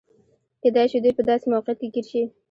[0.61, 2.21] کېدای شي دوی په داسې موقعیت کې ګیر شي.